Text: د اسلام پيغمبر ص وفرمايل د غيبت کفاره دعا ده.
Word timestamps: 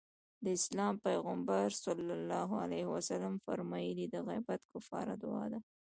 د 0.43 0.45
اسلام 0.57 0.93
پيغمبر 1.07 1.65
ص 1.81 1.83
وفرمايل 3.31 3.99
د 4.09 4.15
غيبت 4.27 4.61
کفاره 4.71 5.13
دعا 5.23 5.45
ده. 5.51 5.59